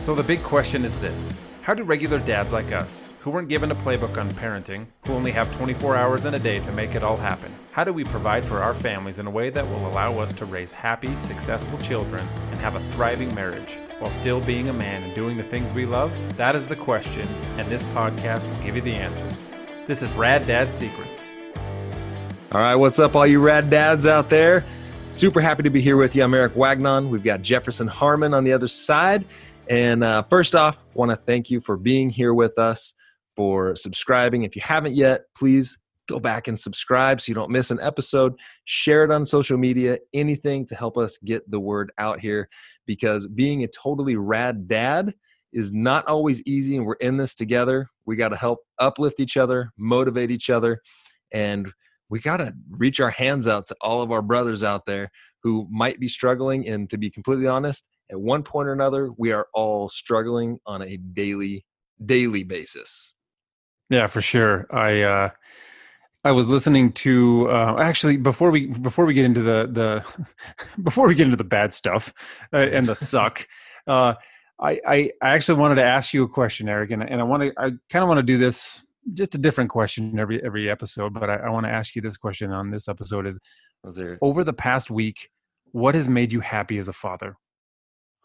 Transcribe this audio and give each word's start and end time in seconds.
So 0.00 0.14
the 0.14 0.22
big 0.22 0.42
question 0.42 0.86
is 0.86 0.98
this 1.00 1.44
How 1.60 1.74
do 1.74 1.82
regular 1.82 2.18
dads 2.18 2.54
like 2.54 2.72
us, 2.72 3.12
who 3.18 3.30
weren't 3.30 3.50
given 3.50 3.70
a 3.70 3.74
playbook 3.74 4.16
on 4.16 4.30
parenting, 4.30 4.86
who 5.06 5.12
only 5.12 5.30
have 5.30 5.54
24 5.54 5.94
hours 5.94 6.24
in 6.24 6.32
a 6.32 6.38
day 6.38 6.58
to 6.60 6.72
make 6.72 6.94
it 6.94 7.02
all 7.02 7.18
happen, 7.18 7.52
how 7.72 7.84
do 7.84 7.92
we 7.92 8.04
provide 8.04 8.42
for 8.42 8.60
our 8.60 8.72
families 8.72 9.18
in 9.18 9.26
a 9.26 9.30
way 9.30 9.50
that 9.50 9.66
will 9.68 9.86
allow 9.86 10.18
us 10.18 10.32
to 10.32 10.46
raise 10.46 10.72
happy, 10.72 11.14
successful 11.18 11.78
children 11.80 12.26
and 12.50 12.58
have 12.60 12.76
a 12.76 12.80
thriving 12.94 13.32
marriage? 13.34 13.76
While 13.98 14.10
still 14.10 14.40
being 14.40 14.70
a 14.70 14.72
man 14.72 15.02
and 15.02 15.14
doing 15.14 15.36
the 15.36 15.42
things 15.42 15.70
we 15.74 15.84
love? 15.84 16.10
That 16.38 16.56
is 16.56 16.66
the 16.66 16.76
question, 16.76 17.28
and 17.58 17.68
this 17.68 17.84
podcast 17.84 18.48
will 18.48 18.64
give 18.64 18.76
you 18.76 18.82
the 18.82 18.94
answers. 18.94 19.44
This 19.86 20.02
is 20.02 20.10
Rad 20.12 20.46
Dad 20.46 20.70
Secrets. 20.70 21.34
All 22.52 22.60
right, 22.62 22.74
what's 22.74 22.98
up, 22.98 23.14
all 23.14 23.26
you 23.26 23.38
rad 23.38 23.68
dads 23.68 24.06
out 24.06 24.30
there? 24.30 24.64
Super 25.12 25.40
happy 25.40 25.64
to 25.64 25.70
be 25.70 25.82
here 25.82 25.96
with 25.96 26.14
you. 26.14 26.22
I'm 26.22 26.32
Eric 26.32 26.54
Wagnon. 26.54 27.10
We've 27.10 27.24
got 27.24 27.42
Jefferson 27.42 27.88
Harmon 27.88 28.32
on 28.32 28.44
the 28.44 28.52
other 28.52 28.68
side. 28.68 29.24
And 29.70 30.02
uh, 30.02 30.22
first 30.24 30.56
off, 30.56 30.84
want 30.94 31.12
to 31.12 31.16
thank 31.16 31.48
you 31.48 31.60
for 31.60 31.76
being 31.76 32.10
here 32.10 32.34
with 32.34 32.58
us, 32.58 32.92
for 33.36 33.76
subscribing. 33.76 34.42
If 34.42 34.56
you 34.56 34.62
haven't 34.62 34.96
yet, 34.96 35.22
please 35.36 35.78
go 36.08 36.18
back 36.18 36.48
and 36.48 36.58
subscribe 36.58 37.20
so 37.20 37.30
you 37.30 37.36
don't 37.36 37.52
miss 37.52 37.70
an 37.70 37.78
episode. 37.80 38.34
Share 38.64 39.04
it 39.04 39.12
on 39.12 39.24
social 39.24 39.56
media, 39.56 39.98
anything 40.12 40.66
to 40.66 40.74
help 40.74 40.98
us 40.98 41.18
get 41.18 41.48
the 41.48 41.60
word 41.60 41.92
out 41.98 42.18
here 42.18 42.48
because 42.84 43.28
being 43.28 43.62
a 43.62 43.68
totally 43.68 44.16
rad 44.16 44.66
dad 44.66 45.14
is 45.52 45.72
not 45.72 46.04
always 46.08 46.42
easy 46.42 46.76
and 46.76 46.84
we're 46.84 46.94
in 46.94 47.16
this 47.16 47.36
together. 47.36 47.88
We 48.06 48.16
got 48.16 48.30
to 48.30 48.36
help 48.36 48.58
uplift 48.80 49.20
each 49.20 49.36
other, 49.36 49.70
motivate 49.78 50.32
each 50.32 50.50
other, 50.50 50.80
and 51.32 51.70
we 52.08 52.18
got 52.18 52.38
to 52.38 52.52
reach 52.70 52.98
our 52.98 53.10
hands 53.10 53.46
out 53.46 53.68
to 53.68 53.76
all 53.80 54.02
of 54.02 54.10
our 54.10 54.22
brothers 54.22 54.64
out 54.64 54.84
there 54.86 55.12
who 55.44 55.68
might 55.70 56.00
be 56.00 56.08
struggling. 56.08 56.66
And 56.66 56.90
to 56.90 56.98
be 56.98 57.08
completely 57.08 57.46
honest, 57.46 57.86
at 58.10 58.20
one 58.20 58.42
point 58.42 58.68
or 58.68 58.72
another, 58.72 59.10
we 59.16 59.32
are 59.32 59.46
all 59.54 59.88
struggling 59.88 60.58
on 60.66 60.82
a 60.82 60.96
daily, 60.96 61.64
daily 62.04 62.42
basis. 62.42 63.14
Yeah, 63.88 64.06
for 64.06 64.20
sure. 64.20 64.66
I, 64.70 65.02
uh, 65.02 65.30
I 66.22 66.32
was 66.32 66.50
listening 66.50 66.92
to 66.92 67.48
uh, 67.50 67.76
actually 67.80 68.16
before 68.16 68.50
we 68.50 68.66
before 68.66 69.06
we 69.06 69.14
get 69.14 69.24
into 69.24 69.40
the 69.40 69.68
the 69.72 70.24
before 70.82 71.06
we 71.06 71.14
get 71.14 71.24
into 71.24 71.36
the 71.36 71.44
bad 71.44 71.72
stuff 71.72 72.12
uh, 72.52 72.58
and 72.58 72.86
the 72.86 72.94
suck. 72.94 73.46
Uh, 73.86 74.14
I, 74.60 74.80
I 74.86 75.10
I 75.22 75.30
actually 75.30 75.58
wanted 75.58 75.76
to 75.76 75.84
ask 75.84 76.12
you 76.12 76.22
a 76.22 76.28
question, 76.28 76.68
Eric, 76.68 76.90
and, 76.90 77.02
and 77.02 77.20
I 77.20 77.24
want 77.24 77.42
to 77.44 77.52
I 77.56 77.70
kind 77.88 78.02
of 78.02 78.08
want 78.08 78.18
to 78.18 78.22
do 78.22 78.36
this 78.36 78.84
just 79.14 79.34
a 79.34 79.38
different 79.38 79.70
question 79.70 80.18
every 80.20 80.44
every 80.44 80.68
episode, 80.68 81.14
but 81.14 81.30
I, 81.30 81.36
I 81.36 81.50
want 81.50 81.64
to 81.64 81.72
ask 81.72 81.96
you 81.96 82.02
this 82.02 82.18
question 82.18 82.52
on 82.52 82.70
this 82.70 82.86
episode: 82.86 83.26
Is 83.26 83.40
over 84.20 84.44
the 84.44 84.52
past 84.52 84.90
week, 84.90 85.30
what 85.72 85.94
has 85.94 86.06
made 86.06 86.34
you 86.34 86.40
happy 86.40 86.76
as 86.76 86.88
a 86.88 86.92
father? 86.92 87.36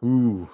Ooh, 0.04 0.50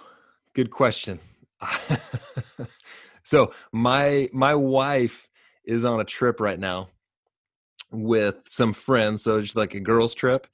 good 0.53 0.71
question. 0.71 1.19
so 3.23 3.53
my 3.71 4.29
my 4.33 4.55
wife 4.55 5.29
is 5.65 5.85
on 5.85 5.99
a 5.99 6.03
trip 6.03 6.39
right 6.39 6.59
now 6.59 6.89
with 7.91 8.43
some 8.47 8.73
friends 8.73 9.23
so 9.23 9.37
it's 9.37 9.55
like 9.55 9.75
a 9.75 9.79
girls 9.79 10.15
trip 10.15 10.47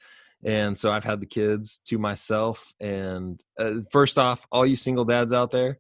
and 0.44 0.78
so 0.78 0.92
i've 0.92 1.06
had 1.06 1.22
the 1.22 1.26
kids 1.26 1.80
to 1.86 1.98
myself 1.98 2.74
and 2.82 3.42
uh, 3.58 3.76
first 3.90 4.18
off 4.18 4.46
all 4.52 4.66
you 4.66 4.76
single 4.76 5.06
dads 5.06 5.32
out 5.32 5.52
there 5.52 5.80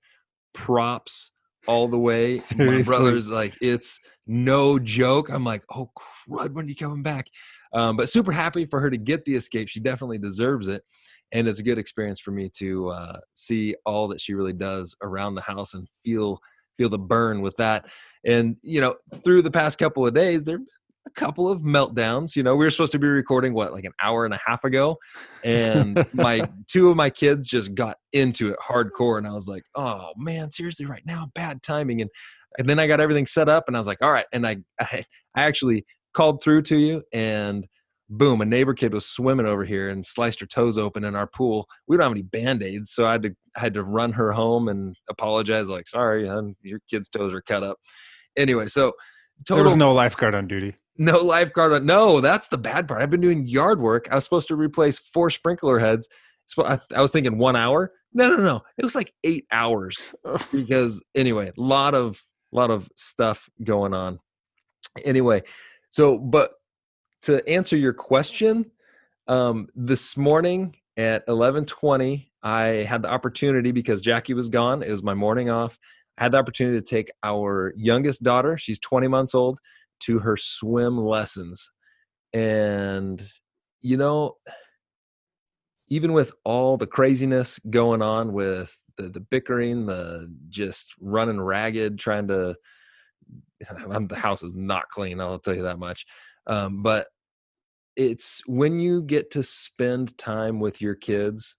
props 0.53 1.31
all 1.67 1.87
the 1.87 1.99
way. 1.99 2.39
My 2.57 2.81
brother's 2.81 3.29
like 3.29 3.55
it's 3.61 3.99
no 4.25 4.79
joke. 4.79 5.29
I'm 5.29 5.43
like 5.43 5.63
oh 5.69 5.91
crud 5.97 6.53
when 6.53 6.65
are 6.65 6.69
you 6.69 6.75
coming 6.75 7.03
back? 7.03 7.27
Um, 7.73 7.97
but 7.97 8.09
super 8.09 8.31
happy 8.31 8.65
for 8.65 8.79
her 8.79 8.89
to 8.89 8.97
get 8.97 9.25
the 9.25 9.35
escape. 9.35 9.67
She 9.67 9.79
definitely 9.79 10.17
deserves 10.17 10.67
it 10.67 10.83
and 11.31 11.47
it's 11.47 11.59
a 11.59 11.63
good 11.63 11.77
experience 11.77 12.19
for 12.19 12.31
me 12.31 12.49
to 12.57 12.89
uh, 12.89 13.19
see 13.33 13.75
all 13.85 14.07
that 14.09 14.21
she 14.21 14.33
really 14.33 14.53
does 14.53 14.95
around 15.01 15.35
the 15.35 15.41
house 15.41 15.73
and 15.73 15.87
feel 16.03 16.39
feel 16.77 16.89
the 16.89 16.99
burn 16.99 17.41
with 17.41 17.55
that. 17.57 17.85
And 18.25 18.57
you 18.61 18.81
know 18.81 18.95
through 19.23 19.41
the 19.41 19.51
past 19.51 19.77
couple 19.77 20.05
of 20.05 20.13
days 20.13 20.45
there 20.45 20.59
a 21.05 21.09
couple 21.11 21.49
of 21.49 21.61
meltdowns 21.61 22.35
you 22.35 22.43
know 22.43 22.53
we 22.53 22.65
were 22.65 22.71
supposed 22.71 22.91
to 22.91 22.99
be 22.99 23.07
recording 23.07 23.53
what 23.53 23.71
like 23.71 23.85
an 23.85 23.93
hour 24.01 24.25
and 24.25 24.33
a 24.33 24.39
half 24.45 24.63
ago? 24.63 24.97
And 25.43 26.05
my 26.13 26.47
two 26.67 26.89
of 26.89 26.97
my 26.97 27.09
kids 27.09 27.47
just 27.47 27.73
got 27.75 27.97
into 28.13 28.49
it 28.49 28.57
hardcore 28.59 29.17
and 29.17 29.27
i 29.27 29.31
was 29.31 29.47
like 29.47 29.63
oh 29.75 30.09
man 30.17 30.51
seriously 30.51 30.85
right 30.85 31.05
now 31.05 31.31
bad 31.33 31.63
timing. 31.63 32.01
And 32.01 32.09
and 32.57 32.67
then 32.67 32.79
i 32.79 32.87
got 32.87 32.99
everything 32.99 33.25
set 33.25 33.49
up 33.49 33.65
and 33.67 33.75
i 33.75 33.79
was 33.79 33.87
like 33.87 34.01
all 34.01 34.11
right. 34.11 34.25
And 34.31 34.45
i 34.45 34.57
i, 34.81 35.03
I 35.35 35.43
actually 35.43 35.85
called 36.13 36.41
through 36.41 36.63
to 36.63 36.77
you 36.77 37.03
and 37.13 37.67
boom, 38.09 38.41
a 38.41 38.45
neighbor 38.45 38.73
kid 38.73 38.93
was 38.93 39.05
swimming 39.05 39.45
over 39.45 39.65
here 39.65 39.89
and 39.89 40.05
sliced 40.05 40.39
her 40.39 40.45
toes 40.45 40.77
open 40.77 41.03
in 41.03 41.15
our 41.15 41.27
pool. 41.27 41.67
We 41.87 41.97
don't 41.97 42.03
have 42.03 42.11
any 42.11 42.21
band-aids, 42.21 42.91
so 42.91 43.05
I 43.05 43.13
had 43.13 43.23
to 43.23 43.35
I 43.55 43.59
had 43.59 43.73
to 43.73 43.83
run 43.83 44.13
her 44.13 44.31
home 44.31 44.67
and 44.67 44.95
apologize, 45.09 45.67
like, 45.67 45.87
sorry, 45.87 46.27
hon, 46.27 46.55
your 46.61 46.79
kid's 46.89 47.09
toes 47.09 47.33
are 47.33 47.41
cut 47.41 47.63
up. 47.63 47.77
Anyway, 48.37 48.67
so 48.67 48.93
total, 49.45 49.63
there 49.63 49.65
was 49.65 49.75
no 49.75 49.93
lifeguard 49.93 50.35
on 50.35 50.47
duty. 50.47 50.75
No 50.97 51.19
lifeguard 51.19 51.73
on. 51.73 51.85
No, 51.85 52.21
that's 52.21 52.47
the 52.47 52.57
bad 52.57 52.87
part. 52.87 53.01
I've 53.01 53.09
been 53.09 53.21
doing 53.21 53.47
yard 53.47 53.79
work. 53.79 54.07
I 54.11 54.15
was 54.15 54.23
supposed 54.23 54.47
to 54.49 54.55
replace 54.55 54.99
four 54.99 55.29
sprinkler 55.29 55.79
heads. 55.79 56.07
I, 56.59 56.79
I 56.95 57.01
was 57.01 57.11
thinking 57.11 57.37
one 57.37 57.55
hour. 57.55 57.91
No, 58.13 58.29
no, 58.29 58.37
no. 58.37 58.61
It 58.77 58.85
was 58.85 58.95
like 58.95 59.13
eight 59.23 59.45
hours 59.51 60.15
because 60.51 61.03
anyway, 61.13 61.49
a 61.49 61.61
lot 61.61 61.93
of 61.93 62.21
lot 62.51 62.71
of 62.71 62.89
stuff 62.95 63.49
going 63.63 63.93
on. 63.93 64.19
Anyway, 65.03 65.43
so 65.89 66.17
but 66.17 66.51
to 67.27 67.45
answer 67.45 67.75
your 67.75 67.91
question, 67.91 68.71
um, 69.27 69.67
this 69.75 70.15
morning 70.15 70.77
at 70.95 71.27
11:20, 71.27 72.31
I 72.41 72.67
had 72.87 73.01
the 73.01 73.09
opportunity 73.09 73.73
because 73.73 73.99
Jackie 73.99 74.33
was 74.33 74.47
gone. 74.47 74.81
It 74.81 74.89
was 74.89 75.03
my 75.03 75.13
morning 75.13 75.49
off. 75.49 75.77
I 76.17 76.23
had 76.23 76.31
the 76.31 76.37
opportunity 76.37 76.79
to 76.79 76.85
take 76.85 77.11
our 77.23 77.73
youngest 77.75 78.23
daughter, 78.23 78.57
she's 78.57 78.79
20 78.79 79.09
months 79.09 79.35
old, 79.35 79.59
to 80.03 80.19
her 80.19 80.37
swim 80.37 80.97
lessons. 80.97 81.69
And 82.31 83.21
you 83.81 83.97
know, 83.97 84.37
even 85.89 86.13
with 86.13 86.33
all 86.45 86.77
the 86.77 86.87
craziness 86.87 87.59
going 87.69 88.01
on 88.01 88.31
with 88.31 88.73
the, 88.95 89.09
the 89.09 89.19
bickering, 89.19 89.85
the 89.85 90.33
just 90.47 90.93
running 91.01 91.41
ragged, 91.41 91.99
trying 91.99 92.29
to 92.29 92.55
the 93.59 94.15
house 94.15 94.43
is 94.43 94.55
not 94.55 94.87
clean, 94.87 95.19
I'll 95.19 95.39
tell 95.39 95.55
you 95.55 95.63
that 95.63 95.77
much. 95.77 96.05
Um, 96.47 96.81
but 96.81 97.07
it's 97.97 98.43
when 98.47 98.79
you 98.79 99.01
get 99.01 99.31
to 99.31 99.43
spend 99.43 100.15
time 100.19 100.59
with 100.59 100.81
your 100.81 100.95
kids 100.95 101.55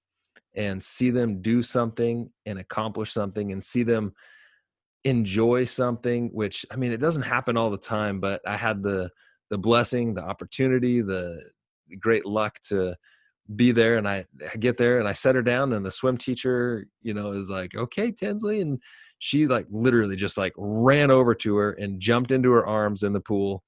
and 0.54 0.82
see 0.82 1.10
them 1.10 1.42
do 1.42 1.62
something 1.62 2.30
and 2.46 2.58
accomplish 2.58 3.12
something 3.12 3.52
and 3.52 3.62
see 3.62 3.82
them 3.82 4.14
enjoy 5.04 5.64
something 5.64 6.28
which 6.32 6.64
i 6.72 6.76
mean 6.76 6.92
it 6.92 7.00
doesn't 7.00 7.22
happen 7.22 7.56
all 7.56 7.70
the 7.70 7.76
time 7.76 8.20
but 8.20 8.40
i 8.46 8.56
had 8.56 8.82
the 8.82 9.10
the 9.50 9.58
blessing 9.58 10.14
the 10.14 10.22
opportunity 10.22 11.00
the 11.00 11.40
great 12.00 12.24
luck 12.24 12.58
to 12.60 12.94
be 13.56 13.72
there 13.72 13.96
and 13.96 14.06
I, 14.06 14.26
get 14.58 14.76
there 14.76 14.98
and 14.98 15.08
i 15.08 15.12
set 15.12 15.34
her 15.34 15.42
down 15.42 15.72
and 15.72 15.86
the 15.86 15.90
swim 15.90 16.18
teacher 16.18 16.86
you 17.00 17.14
know 17.14 17.32
is 17.32 17.48
like 17.48 17.74
okay 17.74 18.10
tinsley 18.10 18.60
and 18.60 18.80
she 19.20 19.46
like 19.46 19.66
literally 19.70 20.16
just 20.16 20.36
like 20.36 20.52
ran 20.56 21.10
over 21.10 21.34
to 21.36 21.56
her 21.56 21.72
and 21.72 22.00
jumped 22.00 22.30
into 22.30 22.50
her 22.50 22.66
arms 22.66 23.04
in 23.04 23.12
the 23.12 23.20
pool 23.20 23.62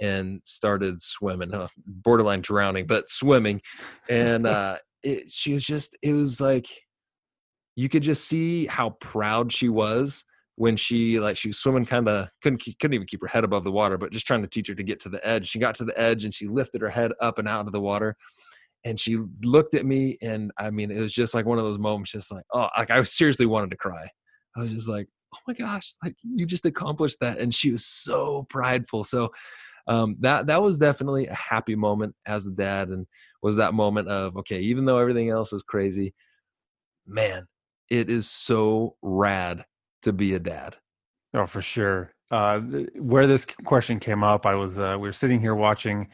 and 0.00 0.40
started 0.44 1.00
swimming, 1.00 1.54
uh, 1.54 1.68
borderline 1.86 2.40
drowning, 2.40 2.86
but 2.86 3.08
swimming. 3.08 3.60
And 4.08 4.46
uh, 4.46 4.78
it, 5.02 5.30
she 5.30 5.54
was 5.54 5.64
just, 5.64 5.96
it 6.02 6.12
was 6.12 6.40
like, 6.40 6.68
you 7.76 7.88
could 7.88 8.02
just 8.02 8.26
see 8.26 8.66
how 8.66 8.90
proud 9.00 9.52
she 9.52 9.68
was 9.68 10.24
when 10.56 10.76
she 10.76 11.20
like 11.20 11.36
she 11.36 11.48
was 11.48 11.58
swimming 11.58 11.84
kind 11.84 12.08
of 12.08 12.28
couldn't 12.42 12.62
couldn't 12.80 12.94
even 12.94 13.06
keep 13.06 13.20
her 13.20 13.28
head 13.28 13.44
above 13.44 13.62
the 13.62 13.70
water 13.70 13.96
but 13.96 14.10
just 14.10 14.26
trying 14.26 14.42
to 14.42 14.48
teach 14.48 14.68
her 14.68 14.74
to 14.74 14.82
get 14.82 14.98
to 14.98 15.08
the 15.08 15.24
edge 15.26 15.46
she 15.48 15.58
got 15.58 15.74
to 15.74 15.84
the 15.84 15.98
edge 16.00 16.24
and 16.24 16.34
she 16.34 16.48
lifted 16.48 16.80
her 16.80 16.88
head 16.88 17.12
up 17.20 17.38
and 17.38 17.46
out 17.46 17.66
of 17.66 17.72
the 17.72 17.80
water 17.80 18.16
and 18.84 18.98
she 18.98 19.18
looked 19.44 19.74
at 19.74 19.86
me 19.86 20.16
and 20.22 20.50
i 20.58 20.70
mean 20.70 20.90
it 20.90 21.00
was 21.00 21.12
just 21.12 21.34
like 21.34 21.44
one 21.44 21.58
of 21.58 21.64
those 21.64 21.78
moments 21.78 22.10
just 22.10 22.32
like 22.32 22.44
oh 22.52 22.68
like 22.78 22.90
i 22.90 23.00
seriously 23.02 23.46
wanted 23.46 23.70
to 23.70 23.76
cry 23.76 24.08
i 24.56 24.60
was 24.60 24.72
just 24.72 24.88
like 24.88 25.06
oh 25.34 25.38
my 25.46 25.54
gosh 25.54 25.94
like 26.02 26.16
you 26.22 26.46
just 26.46 26.66
accomplished 26.66 27.18
that 27.20 27.38
and 27.38 27.54
she 27.54 27.70
was 27.70 27.86
so 27.86 28.46
prideful 28.48 29.04
so 29.04 29.30
um, 29.86 30.16
that 30.20 30.46
that 30.46 30.62
was 30.62 30.78
definitely 30.78 31.26
a 31.26 31.34
happy 31.34 31.74
moment 31.74 32.14
as 32.26 32.46
a 32.46 32.50
dad, 32.50 32.88
and 32.88 33.06
was 33.42 33.56
that 33.56 33.74
moment 33.74 34.08
of 34.08 34.36
okay, 34.38 34.60
even 34.60 34.84
though 34.84 34.98
everything 34.98 35.30
else 35.30 35.52
is 35.52 35.62
crazy, 35.62 36.14
man, 37.06 37.46
it 37.90 38.10
is 38.10 38.30
so 38.30 38.96
rad 39.02 39.64
to 40.02 40.12
be 40.12 40.34
a 40.34 40.38
dad. 40.38 40.76
Oh, 41.34 41.46
for 41.46 41.62
sure. 41.62 42.12
Uh, 42.30 42.58
where 42.96 43.26
this 43.26 43.46
question 43.64 44.00
came 44.00 44.24
up, 44.24 44.46
I 44.46 44.54
was 44.54 44.78
uh, 44.78 44.96
we 44.98 45.08
were 45.08 45.12
sitting 45.12 45.40
here 45.40 45.54
watching 45.54 46.08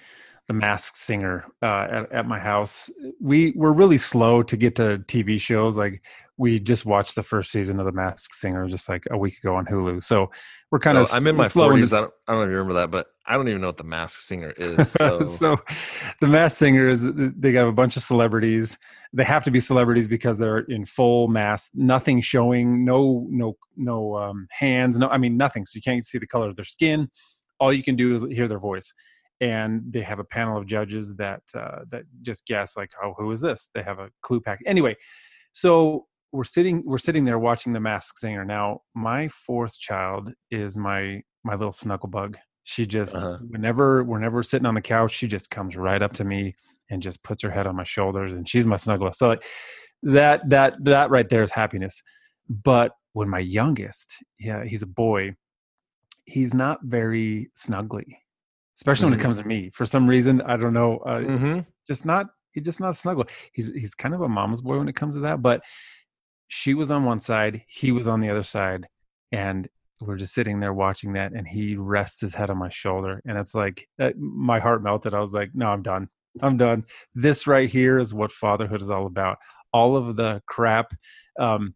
the 0.49 0.55
Masked 0.55 0.97
Singer 0.97 1.47
uh, 1.63 1.87
at, 1.91 2.13
at 2.13 2.27
my 2.27 2.39
house. 2.39 2.91
we 3.21 3.53
we're 3.53 3.73
really 3.73 3.99
slow 3.99 4.43
to 4.43 4.57
get 4.57 4.75
to 4.77 4.99
TV 5.07 5.41
shows. 5.41 5.79
Like 5.79 6.03
we 6.39 6.59
just 6.59 6.87
watched 6.87 7.15
the 7.15 7.23
first 7.23 7.51
season 7.51 7.79
of 7.79 7.87
The 7.87 7.93
Masked 7.93 8.35
Singer 8.35 8.67
just 8.67 8.89
like 8.89 9.05
a 9.11 9.19
week 9.19 9.39
ago 9.39 9.55
on 9.55 9.67
Hulu. 9.67 10.03
So 10.03 10.31
we're 10.71 10.79
kind 10.79 10.97
of. 10.97 11.07
So 11.09 11.17
I'm 11.17 11.27
in 11.27 11.37
my 11.37 11.47
slow 11.47 11.69
forties. 11.69 11.93
I 11.93 12.01
don't, 12.01 12.13
I 12.27 12.33
don't 12.33 12.41
know 12.41 12.45
if 12.45 12.51
you 12.51 12.57
remember 12.57 12.75
that, 12.75 12.91
but 12.91 13.09
I 13.27 13.37
don't 13.37 13.49
even 13.49 13.61
know 13.61 13.69
what 13.69 13.77
the 13.77 13.85
Masked 13.85 14.23
Singer 14.23 14.53
is. 14.57 14.97
So, 15.03 15.23
so 15.23 15.57
the 16.21 16.27
Masked 16.27 16.59
Singer 16.59 16.89
is 16.89 17.03
they 17.15 17.53
got 17.53 17.69
a 17.69 17.73
bunch 17.73 17.97
of 17.97 18.03
celebrities. 18.03 18.79
They 19.13 19.25
have 19.25 19.45
to 19.45 19.51
be 19.51 19.61
celebrities 19.61 20.09
because 20.09 20.39
they're 20.39 20.61
in 20.61 20.87
full 20.87 21.29
mask, 21.29 21.73
nothing 21.75 22.21
showing, 22.21 22.85
no 22.85 23.27
no 23.31 23.57
no 23.77 24.17
um, 24.17 24.47
hands, 24.51 24.99
no 24.99 25.09
I 25.09 25.19
mean 25.19 25.37
nothing. 25.37 25.67
So 25.67 25.77
you 25.77 25.83
can't 25.83 26.05
see 26.05 26.19
the 26.19 26.27
color 26.27 26.49
of 26.49 26.57
their 26.57 26.65
skin. 26.65 27.11
All 27.61 27.73
you 27.73 27.83
can 27.83 27.95
do 27.95 28.15
is 28.15 28.25
hear 28.31 28.49
their 28.49 28.59
voice 28.59 28.93
and 29.41 29.83
they 29.93 30.01
have 30.01 30.21
a 30.21 30.25
panel 30.25 30.57
of 30.57 30.67
judges 30.67 31.15
that 31.15 31.43
uh, 31.55 31.81
that 31.91 32.05
just 32.23 32.47
guess 32.47 32.77
like 32.77 32.93
oh 33.03 33.13
who 33.19 33.31
is 33.31 33.41
this 33.41 33.71
they 33.75 33.83
have 33.83 33.99
a 33.99 34.09
clue 34.23 34.41
pack 34.41 34.61
anyway 34.67 34.97
so 35.53 36.07
we're 36.33 36.45
sitting 36.45 36.83
we're 36.85 36.99
sitting 36.99 37.25
there 37.25 37.39
watching 37.39 37.73
the 37.73 37.81
mask 37.81 38.19
singer 38.19 38.45
now 38.45 38.81
my 38.95 39.29
fourth 39.29 39.79
child 39.79 40.33
is 40.51 40.77
my 40.77 41.23
my 41.45 41.55
little 41.55 41.73
snuggle 41.73 42.09
bug 42.09 42.37
she 42.65 42.87
just 42.87 43.17
uh-huh. 43.17 43.39
whenever 43.49 44.03
whenever 44.05 44.43
sitting 44.43 44.67
on 44.67 44.75
the 44.75 44.81
couch 44.81 45.13
she 45.13 45.27
just 45.27 45.51
comes 45.51 45.77
right 45.77 46.03
up 46.03 46.13
to 46.13 46.25
me 46.25 46.55
and 46.91 47.03
just 47.03 47.23
puts 47.23 47.43
her 47.43 47.51
head 47.51 47.67
on 47.67 47.77
my 47.77 47.85
shoulders 47.85 48.33
and 48.33 48.49
she's 48.49 48.67
my 48.67 48.77
snuggle 48.77 49.13
so 49.13 49.29
like, 49.29 49.45
that 50.03 50.49
that 50.49 50.75
that 50.85 51.11
right 51.11 51.29
there 51.29 51.43
is 51.43 51.51
happiness 51.51 52.03
but 52.49 52.93
when 53.13 53.29
my 53.29 53.39
youngest 53.39 54.13
yeah 54.39 54.65
he's 54.65 54.83
a 54.83 54.87
boy 54.87 55.35
he's 56.25 56.55
not 56.55 56.79
very 56.85 57.51
snuggly 57.57 58.17
especially 58.83 59.05
mm-hmm. 59.05 59.13
when 59.13 59.21
it 59.21 59.23
comes 59.23 59.39
to 59.39 59.45
me. 59.45 59.71
For 59.73 59.87
some 59.87 60.09
reason, 60.09 60.41
I 60.43 60.57
don't 60.57 60.73
know, 60.73 60.99
uh, 61.07 61.21
mm-hmm. 61.21 61.61
just 61.87 62.05
not 62.05 62.27
he's 62.53 62.65
just 62.65 62.81
not 62.81 62.97
snuggle. 62.97 63.25
He's 63.53 63.69
he's 63.69 63.95
kind 63.95 64.15
of 64.15 64.23
a 64.23 64.29
mama's 64.29 64.61
boy 64.61 64.79
when 64.79 64.89
it 64.89 64.97
comes 64.97 65.15
to 65.17 65.21
that. 65.23 65.43
But 65.43 65.63
she 66.55 66.75
was 66.75 66.91
on 66.91 67.05
one 67.05 67.19
side, 67.19 67.65
he 67.67 67.93
was 67.93 68.09
on 68.09 68.21
the 68.21 68.29
other 68.29 68.43
side, 68.43 68.87
and 69.33 69.67
we're 70.03 70.19
just 70.19 70.35
sitting 70.35 70.61
there 70.61 70.75
watching 70.75 71.15
that, 71.15 71.33
and 71.33 71.49
he 71.49 71.77
rests 71.77 72.21
his 72.21 72.35
head 72.35 72.51
on 72.51 72.59
my 72.59 72.69
shoulder, 72.69 73.23
and 73.25 73.39
it's 73.39 73.55
like 73.55 73.89
uh, 73.99 74.11
my 74.19 74.59
heart 74.59 74.83
melted. 74.83 75.15
I 75.15 75.21
was 75.21 75.33
like, 75.33 75.49
no, 75.55 75.71
I'm 75.71 75.81
done. 75.81 76.11
I'm 76.43 76.59
done. 76.59 76.85
This 77.15 77.47
right 77.47 77.71
here 77.71 77.99
is 77.99 78.13
what 78.13 78.33
fatherhood 78.33 78.83
is 78.83 78.91
all 78.91 79.07
about. 79.07 79.39
All 79.73 79.97
of 79.97 80.15
the 80.15 80.43
crap. 80.47 80.93
Um, 81.39 81.75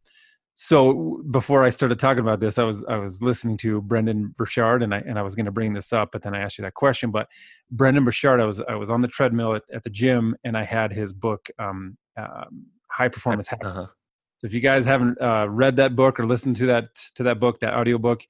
so 0.53 1.23
before 1.31 1.65
I 1.65 1.71
started 1.71 1.99
talking 1.99 2.21
about 2.21 2.41
this, 2.41 2.59
I 2.59 2.65
was 2.65 2.85
I 2.85 2.99
was 2.99 3.23
listening 3.23 3.57
to 3.59 3.81
Brendon 3.81 4.35
Burchard, 4.37 4.83
and 4.83 4.95
I 4.95 4.99
and 4.99 5.19
I 5.19 5.23
was 5.23 5.35
going 5.35 5.47
to 5.47 5.53
bring 5.53 5.73
this 5.73 5.95
up, 5.95 6.11
but 6.13 6.21
then 6.21 6.35
I 6.35 6.41
asked 6.41 6.59
you 6.59 6.65
that 6.65 6.75
question. 6.75 7.11
But 7.11 7.29
Brendon 7.71 8.05
Burchard, 8.05 8.41
I 8.41 8.45
was 8.45 8.61
I 8.61 8.75
was 8.75 8.91
on 8.91 9.01
the 9.01 9.09
treadmill 9.09 9.55
at, 9.55 9.63
at 9.73 9.85
the 9.85 9.91
gym, 9.91 10.37
and 10.45 10.55
I 10.55 10.65
had 10.65 10.93
his 10.93 11.15
book, 11.15 11.49
um, 11.59 11.97
uh, 12.19 12.45
High 12.91 13.09
Performance 13.09 13.49
Habits. 13.49 13.69
Uh-huh. 13.69 13.87
If 14.47 14.55
you 14.55 14.61
guys 14.61 14.85
haven't 14.85 15.21
uh, 15.21 15.49
read 15.51 15.75
that 15.77 15.97
book 15.97 16.21
or 16.21 16.25
listened 16.25 16.55
to 16.57 16.67
that 16.67 16.95
to 17.17 17.25
that 17.25 17.41
book, 17.41 17.59
that 17.61 17.75
audio 17.75 17.99
book, 17.99 18.23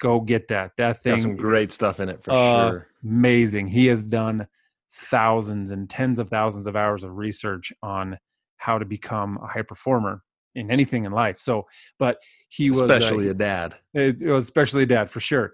go 0.00 0.20
get 0.20 0.46
that. 0.48 0.70
That 0.78 1.02
thing 1.02 1.14
Got 1.14 1.22
some 1.22 1.36
great 1.36 1.72
stuff 1.72 1.98
in 1.98 2.08
it 2.08 2.22
for 2.22 2.30
uh, 2.30 2.70
sure. 2.70 2.88
Amazing. 3.04 3.66
He 3.66 3.86
has 3.86 4.04
done 4.04 4.46
thousands 4.92 5.72
and 5.72 5.90
tens 5.90 6.20
of 6.20 6.30
thousands 6.30 6.68
of 6.68 6.76
hours 6.76 7.02
of 7.02 7.16
research 7.16 7.72
on 7.82 8.16
how 8.58 8.78
to 8.78 8.84
become 8.84 9.38
a 9.42 9.46
high 9.48 9.62
performer 9.62 10.22
in 10.54 10.70
anything 10.70 11.04
in 11.04 11.10
life. 11.10 11.40
So, 11.40 11.66
but 11.98 12.18
he 12.48 12.70
was 12.70 12.80
especially 12.80 13.26
uh, 13.26 13.32
a 13.32 13.34
dad. 13.34 13.74
It, 13.92 14.22
it, 14.22 14.30
was 14.30 14.44
especially 14.44 14.84
a 14.84 14.86
dad 14.86 15.10
for 15.10 15.18
sure. 15.18 15.52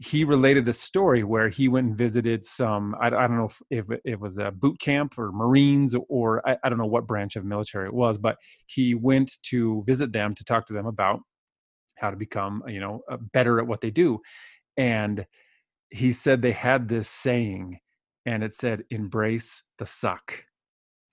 He 0.00 0.22
related 0.22 0.64
the 0.64 0.72
story 0.72 1.24
where 1.24 1.48
he 1.48 1.66
went 1.66 1.88
and 1.88 1.98
visited 1.98 2.44
some. 2.44 2.94
I, 3.00 3.06
I 3.06 3.26
don't 3.26 3.36
know 3.36 3.50
if, 3.70 3.84
if, 3.90 3.98
it 4.04 4.20
was 4.20 4.38
a 4.38 4.52
boot 4.52 4.78
camp 4.78 5.18
or 5.18 5.32
Marines 5.32 5.94
or 6.08 6.48
I, 6.48 6.56
I 6.62 6.68
don't 6.68 6.78
know 6.78 6.86
what 6.86 7.08
branch 7.08 7.34
of 7.34 7.44
military 7.44 7.86
it 7.88 7.94
was, 7.94 8.16
but 8.16 8.36
he 8.66 8.94
went 8.94 9.32
to 9.44 9.82
visit 9.86 10.12
them 10.12 10.34
to 10.34 10.44
talk 10.44 10.66
to 10.66 10.72
them 10.72 10.86
about 10.86 11.20
how 11.96 12.10
to 12.10 12.16
become 12.16 12.62
you 12.68 12.78
know 12.78 13.00
uh, 13.10 13.16
better 13.32 13.58
at 13.58 13.66
what 13.66 13.80
they 13.80 13.90
do, 13.90 14.20
and 14.76 15.26
he 15.90 16.12
said 16.12 16.42
they 16.42 16.52
had 16.52 16.88
this 16.88 17.08
saying, 17.08 17.80
and 18.24 18.44
it 18.44 18.54
said, 18.54 18.84
"Embrace 18.90 19.62
the 19.78 19.86
suck." 19.86 20.44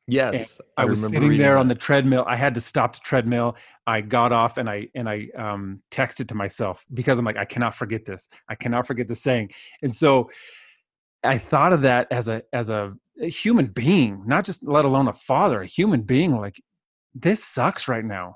Yes, 0.07 0.61
I, 0.77 0.83
I 0.83 0.85
was 0.85 1.07
sitting 1.07 1.37
there 1.37 1.53
that. 1.53 1.59
on 1.59 1.67
the 1.67 1.75
treadmill. 1.75 2.25
I 2.27 2.35
had 2.35 2.53
to 2.55 2.61
stop 2.61 2.93
the 2.93 2.99
treadmill. 2.99 3.55
I 3.87 4.01
got 4.01 4.31
off 4.31 4.57
and 4.57 4.69
I 4.69 4.87
and 4.93 5.09
I 5.09 5.27
um, 5.35 5.81
texted 5.89 6.27
to 6.27 6.35
myself 6.35 6.85
because 6.93 7.17
I'm 7.17 7.25
like, 7.25 7.37
I 7.37 7.45
cannot 7.45 7.73
forget 7.73 8.05
this. 8.05 8.29
I 8.47 8.55
cannot 8.55 8.85
forget 8.85 9.07
the 9.07 9.15
saying. 9.15 9.51
And 9.81 9.93
so 9.93 10.29
I 11.23 11.39
thought 11.39 11.73
of 11.73 11.81
that 11.81 12.07
as 12.11 12.27
a 12.27 12.43
as 12.53 12.69
a, 12.69 12.93
a 13.19 13.29
human 13.29 13.67
being, 13.67 14.21
not 14.27 14.45
just 14.45 14.63
let 14.67 14.85
alone 14.85 15.07
a 15.07 15.13
father, 15.13 15.61
a 15.63 15.67
human 15.67 16.01
being. 16.01 16.37
Like 16.37 16.61
this 17.15 17.43
sucks 17.43 17.87
right 17.87 18.05
now. 18.05 18.35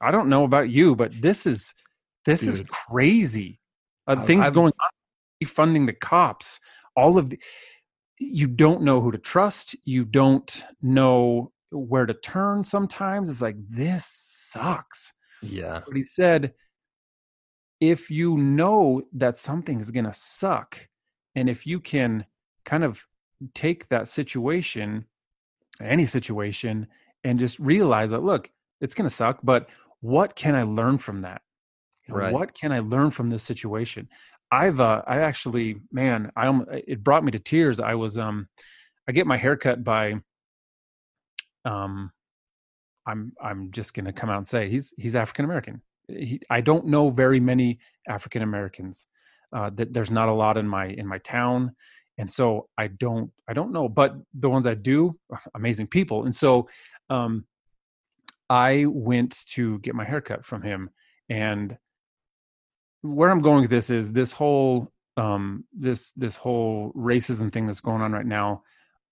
I 0.00 0.12
don't 0.12 0.28
know 0.28 0.44
about 0.44 0.70
you, 0.70 0.94
but 0.94 1.10
this 1.20 1.46
is 1.46 1.74
this 2.24 2.42
Dude. 2.42 2.50
is 2.50 2.62
crazy. 2.68 3.58
Uh, 4.06 4.22
things 4.22 4.46
I've, 4.46 4.54
going 4.54 4.72
on, 4.82 5.48
funding 5.48 5.86
the 5.86 5.92
cops, 5.92 6.60
all 6.96 7.18
of 7.18 7.30
the 7.30 7.40
you 8.18 8.46
don't 8.46 8.82
know 8.82 9.00
who 9.00 9.12
to 9.12 9.18
trust 9.18 9.76
you 9.84 10.04
don't 10.04 10.64
know 10.82 11.52
where 11.70 12.06
to 12.06 12.14
turn 12.14 12.64
sometimes 12.64 13.28
it's 13.28 13.42
like 13.42 13.56
this 13.68 14.06
sucks. 14.06 15.12
Yeah. 15.42 15.80
But 15.86 15.96
he 15.96 16.04
said 16.04 16.54
if 17.80 18.10
you 18.10 18.36
know 18.36 19.02
that 19.12 19.36
something 19.36 19.78
is 19.78 19.90
going 19.90 20.06
to 20.06 20.12
suck 20.12 20.88
and 21.36 21.48
if 21.48 21.66
you 21.66 21.78
can 21.78 22.24
kind 22.64 22.84
of 22.84 23.06
take 23.54 23.88
that 23.88 24.08
situation 24.08 25.04
any 25.80 26.04
situation 26.04 26.88
and 27.22 27.38
just 27.38 27.58
realize 27.60 28.10
that 28.10 28.24
look 28.24 28.50
it's 28.80 28.94
going 28.94 29.08
to 29.08 29.14
suck 29.14 29.38
but 29.44 29.68
what 30.00 30.34
can 30.34 30.54
i 30.54 30.62
learn 30.62 30.98
from 30.98 31.22
that? 31.22 31.42
Right. 32.08 32.32
what 32.32 32.54
can 32.54 32.72
i 32.72 32.80
learn 32.80 33.10
from 33.10 33.30
this 33.30 33.42
situation 33.42 34.08
I've 34.50 34.80
uh, 34.80 35.02
I 35.06 35.18
actually 35.18 35.80
man 35.92 36.32
I 36.36 36.48
it 36.86 37.04
brought 37.04 37.24
me 37.24 37.32
to 37.32 37.38
tears. 37.38 37.80
I 37.80 37.94
was 37.94 38.16
um 38.18 38.48
I 39.08 39.12
get 39.12 39.26
my 39.26 39.36
hair 39.36 39.56
cut 39.56 39.84
by 39.84 40.14
um 41.64 42.10
I'm 43.06 43.32
I'm 43.42 43.70
just 43.70 43.94
gonna 43.94 44.12
come 44.12 44.30
out 44.30 44.36
and 44.36 44.46
say 44.46 44.68
he's 44.68 44.94
he's 44.96 45.16
African 45.16 45.44
American. 45.44 45.82
He, 46.08 46.40
I 46.48 46.60
don't 46.60 46.86
know 46.86 47.10
very 47.10 47.40
many 47.40 47.78
African 48.08 48.42
Americans. 48.42 49.06
Uh, 49.50 49.70
that 49.70 49.94
there's 49.94 50.10
not 50.10 50.28
a 50.28 50.32
lot 50.32 50.58
in 50.58 50.68
my 50.68 50.86
in 50.86 51.06
my 51.06 51.18
town, 51.18 51.74
and 52.18 52.30
so 52.30 52.68
I 52.76 52.88
don't 52.88 53.30
I 53.48 53.54
don't 53.54 53.72
know. 53.72 53.88
But 53.88 54.14
the 54.34 54.50
ones 54.50 54.66
I 54.66 54.74
do, 54.74 55.18
amazing 55.54 55.86
people. 55.86 56.24
And 56.24 56.34
so 56.34 56.68
um, 57.08 57.46
I 58.50 58.84
went 58.86 59.46
to 59.48 59.78
get 59.78 59.94
my 59.94 60.04
haircut 60.04 60.44
from 60.44 60.62
him, 60.62 60.90
and 61.30 61.76
where 63.02 63.30
I'm 63.30 63.40
going 63.40 63.62
with 63.62 63.70
this 63.70 63.90
is 63.90 64.12
this 64.12 64.32
whole 64.32 64.92
um, 65.16 65.64
this 65.72 66.12
this 66.12 66.36
whole 66.36 66.92
racism 66.94 67.52
thing 67.52 67.66
that's 67.66 67.80
going 67.80 68.02
on 68.02 68.12
right 68.12 68.26
now. 68.26 68.62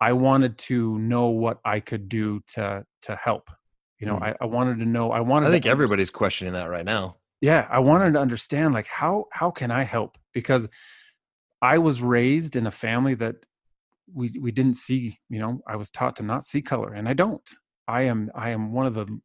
I 0.00 0.12
wanted 0.12 0.58
to 0.58 0.98
know 0.98 1.28
what 1.28 1.58
I 1.64 1.80
could 1.80 2.08
do 2.08 2.40
to 2.54 2.84
to 3.02 3.16
help. 3.16 3.50
You 3.98 4.06
know, 4.06 4.16
mm. 4.16 4.22
I, 4.22 4.34
I 4.40 4.46
wanted 4.46 4.78
to 4.78 4.84
know. 4.84 5.10
I 5.10 5.20
wanted. 5.20 5.48
I 5.48 5.52
think 5.52 5.66
everybody's 5.66 6.10
questioning 6.10 6.52
that 6.52 6.68
right 6.70 6.84
now. 6.84 7.16
Yeah, 7.40 7.66
I 7.70 7.80
wanted 7.80 8.12
to 8.14 8.20
understand 8.20 8.74
like 8.74 8.86
how 8.86 9.26
how 9.32 9.50
can 9.50 9.70
I 9.70 9.82
help 9.82 10.16
because 10.32 10.68
I 11.62 11.78
was 11.78 12.02
raised 12.02 12.56
in 12.56 12.66
a 12.66 12.70
family 12.70 13.14
that 13.14 13.36
we 14.12 14.38
we 14.40 14.52
didn't 14.52 14.74
see. 14.74 15.18
You 15.28 15.40
know, 15.40 15.60
I 15.66 15.76
was 15.76 15.90
taught 15.90 16.16
to 16.16 16.22
not 16.22 16.44
see 16.44 16.62
color, 16.62 16.92
and 16.92 17.08
I 17.08 17.14
don't. 17.14 17.48
I 17.88 18.02
am 18.02 18.30
I 18.34 18.50
am 18.50 18.72
one 18.72 18.86
of 18.86 18.94
the 18.94 19.20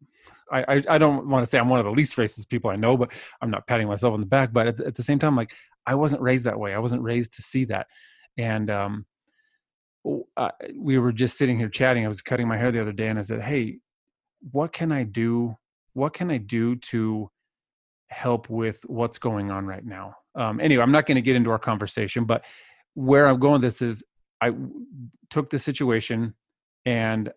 I, 0.51 0.61
I, 0.67 0.83
I 0.89 0.97
don't 0.97 1.27
want 1.27 1.43
to 1.43 1.49
say 1.49 1.57
I'm 1.57 1.69
one 1.69 1.79
of 1.79 1.85
the 1.85 1.91
least 1.91 2.17
racist 2.17 2.49
people 2.49 2.69
I 2.69 2.75
know, 2.75 2.97
but 2.97 3.11
I'm 3.41 3.49
not 3.49 3.67
patting 3.67 3.87
myself 3.87 4.13
on 4.13 4.19
the 4.19 4.25
back. 4.25 4.51
But 4.53 4.67
at, 4.67 4.79
at 4.81 4.95
the 4.95 5.03
same 5.03 5.19
time, 5.19 5.35
like 5.35 5.53
I 5.85 5.95
wasn't 5.95 6.21
raised 6.21 6.45
that 6.45 6.59
way. 6.59 6.73
I 6.73 6.79
wasn't 6.79 7.01
raised 7.01 7.33
to 7.33 7.41
see 7.41 7.65
that. 7.65 7.87
And 8.37 8.69
um, 8.69 9.05
uh, 10.37 10.49
we 10.75 10.97
were 10.97 11.11
just 11.11 11.37
sitting 11.37 11.57
here 11.57 11.69
chatting. 11.69 12.05
I 12.05 12.07
was 12.07 12.21
cutting 12.21 12.47
my 12.47 12.57
hair 12.57 12.71
the 12.71 12.81
other 12.81 12.91
day, 12.91 13.07
and 13.07 13.17
I 13.19 13.23
said, 13.23 13.41
"Hey, 13.41 13.79
what 14.51 14.73
can 14.73 14.91
I 14.91 15.03
do? 15.03 15.55
What 15.93 16.13
can 16.13 16.31
I 16.31 16.37
do 16.37 16.75
to 16.75 17.29
help 18.09 18.49
with 18.49 18.81
what's 18.87 19.19
going 19.19 19.51
on 19.51 19.65
right 19.65 19.85
now?" 19.85 20.15
Um, 20.35 20.59
anyway, 20.59 20.83
I'm 20.83 20.91
not 20.91 21.05
going 21.05 21.15
to 21.15 21.21
get 21.21 21.35
into 21.35 21.51
our 21.51 21.59
conversation, 21.59 22.25
but 22.25 22.45
where 22.93 23.27
I'm 23.27 23.39
going 23.39 23.53
with 23.53 23.61
this 23.61 23.81
is 23.81 24.03
I 24.41 24.53
took 25.29 25.49
the 25.49 25.59
situation 25.59 26.33
and 26.85 27.31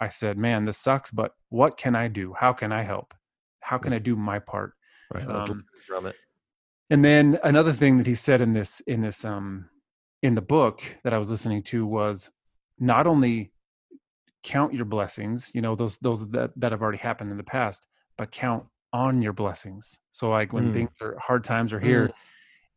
I 0.00 0.08
said, 0.08 0.38
man, 0.38 0.64
this 0.64 0.78
sucks, 0.78 1.10
but 1.10 1.34
what 1.50 1.76
can 1.76 1.94
I 1.94 2.08
do? 2.08 2.34
How 2.36 2.52
can 2.52 2.72
I 2.72 2.82
help? 2.82 3.14
How 3.60 3.76
can 3.78 3.92
I 3.92 3.98
do 3.98 4.16
my 4.16 4.38
part? 4.38 4.72
Right. 5.12 5.28
Um, 5.28 5.64
from 5.86 6.06
it. 6.06 6.16
And 6.88 7.04
then 7.04 7.38
another 7.44 7.72
thing 7.72 7.98
that 7.98 8.06
he 8.06 8.14
said 8.14 8.40
in 8.40 8.52
this, 8.52 8.80
in 8.80 9.02
this, 9.02 9.24
um, 9.24 9.68
in 10.22 10.34
the 10.34 10.42
book 10.42 10.82
that 11.04 11.12
I 11.12 11.18
was 11.18 11.30
listening 11.30 11.62
to 11.64 11.86
was 11.86 12.30
not 12.78 13.06
only 13.06 13.52
count 14.42 14.72
your 14.72 14.86
blessings, 14.86 15.52
you 15.54 15.60
know, 15.60 15.74
those, 15.74 15.98
those 15.98 16.28
that, 16.30 16.50
that 16.56 16.72
have 16.72 16.82
already 16.82 16.98
happened 16.98 17.30
in 17.30 17.36
the 17.36 17.44
past, 17.44 17.86
but 18.16 18.30
count 18.30 18.64
on 18.92 19.20
your 19.20 19.32
blessings. 19.32 19.98
So 20.10 20.30
like 20.30 20.52
when 20.52 20.70
mm. 20.70 20.72
things 20.72 20.90
are 21.00 21.16
hard 21.18 21.44
times 21.44 21.72
are 21.72 21.80
here, 21.80 22.08
mm. 22.08 22.12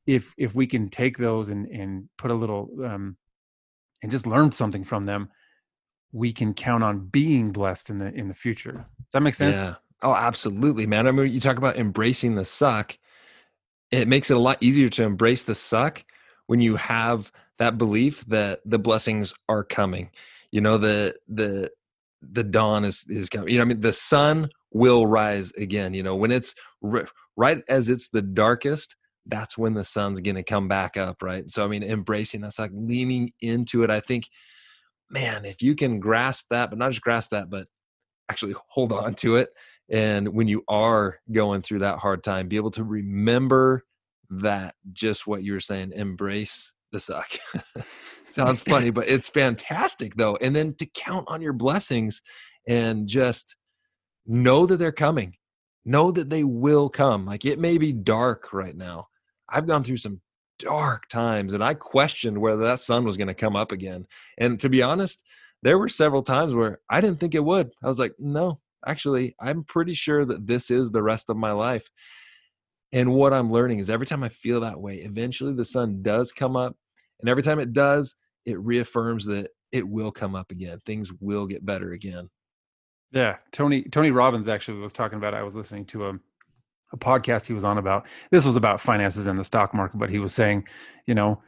if, 0.05 0.33
if 0.37 0.53
we 0.53 0.67
can 0.67 0.89
take 0.89 1.17
those 1.17 1.49
and, 1.49 1.67
and 1.67 2.09
put 2.17 2.31
a 2.31 2.35
little, 2.35 2.69
um, 2.83 3.15
and 4.01 4.11
just 4.11 4.27
learn 4.27 4.51
something 4.51 4.83
from 4.83 5.05
them, 5.05 5.29
we 6.13 6.31
can 6.31 6.53
count 6.53 6.83
on 6.83 6.99
being 6.99 7.51
blessed 7.51 7.89
in 7.89 7.97
the 7.97 8.13
in 8.13 8.29
the 8.29 8.33
future. 8.33 8.71
Does 8.71 9.11
that 9.13 9.21
make 9.21 9.33
sense? 9.33 9.57
Yeah. 9.57 9.75
Oh, 10.01 10.15
absolutely, 10.15 10.85
man. 10.85 11.07
I 11.07 11.11
mean, 11.11 11.33
you 11.33 11.39
talk 11.39 11.57
about 11.57 11.77
embracing 11.77 12.35
the 12.35 12.45
suck. 12.45 12.97
It 13.91 14.07
makes 14.07 14.29
it 14.29 14.37
a 14.37 14.39
lot 14.39 14.57
easier 14.61 14.89
to 14.89 15.03
embrace 15.03 15.43
the 15.43 15.55
suck 15.55 16.03
when 16.47 16.61
you 16.61 16.75
have 16.75 17.31
that 17.57 17.77
belief 17.77 18.25
that 18.27 18.61
the 18.65 18.79
blessings 18.79 19.33
are 19.49 19.63
coming. 19.63 20.11
You 20.51 20.61
know, 20.61 20.77
the 20.77 21.15
the 21.27 21.71
the 22.21 22.43
dawn 22.43 22.85
is 22.85 23.05
is 23.07 23.29
coming. 23.29 23.49
You 23.49 23.57
know, 23.57 23.63
I 23.63 23.65
mean, 23.65 23.81
the 23.81 23.93
sun 23.93 24.49
will 24.71 25.07
rise 25.07 25.51
again. 25.53 25.93
You 25.93 26.03
know, 26.03 26.15
when 26.15 26.31
it's 26.31 26.53
right 27.35 27.63
as 27.67 27.89
it's 27.89 28.09
the 28.09 28.21
darkest, 28.21 28.95
that's 29.25 29.57
when 29.57 29.73
the 29.73 29.83
sun's 29.83 30.19
going 30.19 30.35
to 30.35 30.43
come 30.43 30.67
back 30.67 30.97
up, 30.97 31.21
right? 31.21 31.49
So, 31.49 31.63
I 31.63 31.67
mean, 31.67 31.83
embracing 31.83 32.41
that's 32.41 32.59
like 32.59 32.71
leaning 32.73 33.31
into 33.39 33.83
it. 33.83 33.89
I 33.89 33.99
think, 33.99 34.29
man, 35.09 35.45
if 35.45 35.61
you 35.61 35.75
can 35.75 35.99
grasp 35.99 36.45
that, 36.49 36.69
but 36.69 36.79
not 36.79 36.91
just 36.91 37.01
grasp 37.01 37.31
that, 37.31 37.49
but 37.49 37.67
actually 38.29 38.55
hold 38.69 38.91
on 38.91 39.13
to 39.15 39.37
it. 39.37 39.49
And 39.89 40.29
when 40.29 40.47
you 40.47 40.63
are 40.67 41.19
going 41.31 41.61
through 41.61 41.79
that 41.79 41.99
hard 41.99 42.23
time, 42.23 42.47
be 42.47 42.55
able 42.55 42.71
to 42.71 42.83
remember 42.83 43.83
that 44.29 44.75
just 44.91 45.27
what 45.27 45.43
you 45.43 45.53
were 45.53 45.59
saying, 45.59 45.91
embrace 45.93 46.71
the 46.91 46.99
suck. 46.99 47.29
Sounds 48.29 48.61
funny, 48.61 48.89
but 48.89 49.07
it's 49.07 49.29
fantastic 49.29 50.15
though. 50.15 50.37
And 50.37 50.55
then 50.55 50.73
to 50.75 50.85
count 50.85 51.25
on 51.27 51.41
your 51.41 51.53
blessings 51.53 52.21
and 52.67 53.07
just 53.07 53.55
know 54.25 54.65
that 54.65 54.77
they're 54.77 54.91
coming. 54.91 55.35
Know 55.85 56.11
that 56.11 56.29
they 56.29 56.43
will 56.43 56.89
come. 56.89 57.25
Like 57.25 57.45
it 57.45 57.59
may 57.59 57.77
be 57.77 57.91
dark 57.91 58.53
right 58.53 58.75
now. 58.75 59.07
I've 59.49 59.67
gone 59.67 59.83
through 59.83 59.97
some 59.97 60.21
dark 60.63 61.09
times 61.09 61.53
and 61.53 61.63
I 61.63 61.73
questioned 61.73 62.39
whether 62.39 62.63
that 62.63 62.79
sun 62.79 63.03
was 63.03 63.17
going 63.17 63.27
to 63.27 63.33
come 63.33 63.55
up 63.55 63.71
again. 63.71 64.05
And 64.37 64.59
to 64.61 64.69
be 64.69 64.81
honest, 64.81 65.23
there 65.61 65.77
were 65.77 65.89
several 65.89 66.23
times 66.23 66.53
where 66.53 66.79
I 66.89 67.01
didn't 67.01 67.19
think 67.19 67.35
it 67.35 67.43
would. 67.43 67.71
I 67.83 67.87
was 67.87 67.99
like, 67.99 68.13
no, 68.19 68.59
actually, 68.85 69.35
I'm 69.39 69.63
pretty 69.63 69.93
sure 69.93 70.25
that 70.25 70.47
this 70.47 70.71
is 70.71 70.91
the 70.91 71.03
rest 71.03 71.29
of 71.29 71.37
my 71.37 71.51
life. 71.51 71.89
And 72.91 73.13
what 73.13 73.33
I'm 73.33 73.51
learning 73.51 73.79
is 73.79 73.89
every 73.89 74.05
time 74.05 74.23
I 74.23 74.29
feel 74.29 74.61
that 74.61 74.79
way, 74.79 74.97
eventually 74.97 75.53
the 75.53 75.65
sun 75.65 76.01
does 76.01 76.31
come 76.31 76.55
up. 76.55 76.75
And 77.19 77.29
every 77.29 77.43
time 77.43 77.59
it 77.59 77.73
does, 77.73 78.15
it 78.45 78.59
reaffirms 78.59 79.25
that 79.25 79.49
it 79.71 79.87
will 79.87 80.11
come 80.11 80.35
up 80.35 80.51
again. 80.51 80.79
Things 80.85 81.11
will 81.19 81.47
get 81.47 81.65
better 81.65 81.91
again. 81.91 82.29
Yeah, 83.11 83.37
Tony 83.51 83.83
Tony 83.83 84.11
Robbins 84.11 84.47
actually 84.47 84.79
was 84.79 84.93
talking 84.93 85.17
about. 85.17 85.33
I 85.33 85.43
was 85.43 85.55
listening 85.55 85.85
to 85.85 86.07
a 86.07 86.19
a 86.93 86.97
podcast 86.97 87.47
he 87.47 87.53
was 87.53 87.63
on 87.63 87.77
about. 87.77 88.05
This 88.31 88.45
was 88.45 88.55
about 88.55 88.79
finances 88.79 89.27
and 89.27 89.37
the 89.37 89.43
stock 89.43 89.73
market, 89.73 89.97
but 89.97 90.09
he 90.09 90.19
was 90.19 90.33
saying, 90.33 90.65
you 91.05 91.15
know, 91.15 91.41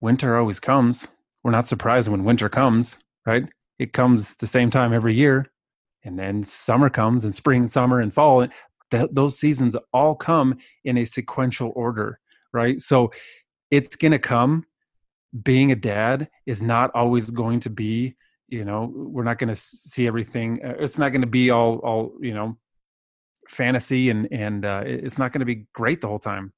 winter 0.00 0.36
always 0.36 0.58
comes. 0.58 1.06
We're 1.44 1.52
not 1.52 1.66
surprised 1.66 2.08
when 2.08 2.24
winter 2.24 2.48
comes, 2.48 2.98
right? 3.26 3.48
It 3.78 3.92
comes 3.92 4.36
the 4.36 4.46
same 4.46 4.70
time 4.70 4.92
every 4.92 5.14
year, 5.14 5.46
and 6.04 6.18
then 6.18 6.42
summer 6.42 6.90
comes, 6.90 7.24
and 7.24 7.34
spring, 7.34 7.68
summer, 7.68 8.00
and 8.00 8.12
fall. 8.12 8.40
And 8.40 8.52
th- 8.90 9.10
those 9.12 9.38
seasons 9.38 9.76
all 9.92 10.14
come 10.14 10.56
in 10.84 10.98
a 10.98 11.04
sequential 11.04 11.72
order, 11.76 12.18
right? 12.52 12.80
So 12.80 13.12
it's 13.70 13.94
going 13.94 14.12
to 14.12 14.18
come. 14.18 14.64
Being 15.42 15.70
a 15.70 15.76
dad 15.76 16.30
is 16.46 16.62
not 16.62 16.90
always 16.94 17.30
going 17.30 17.60
to 17.60 17.70
be 17.70 18.16
you 18.48 18.64
know 18.64 18.92
we're 18.94 19.24
not 19.24 19.38
going 19.38 19.48
to 19.48 19.56
see 19.56 20.06
everything 20.06 20.64
uh, 20.64 20.74
it's 20.78 20.98
not 20.98 21.10
going 21.10 21.20
to 21.20 21.26
be 21.26 21.50
all 21.50 21.78
all 21.78 22.12
you 22.20 22.32
know 22.32 22.56
fantasy 23.48 24.10
and 24.10 24.28
and 24.32 24.64
uh, 24.64 24.82
it's 24.84 25.18
not 25.18 25.32
going 25.32 25.40
to 25.40 25.46
be 25.46 25.66
great 25.74 26.00
the 26.00 26.08
whole 26.08 26.18
time. 26.18 26.52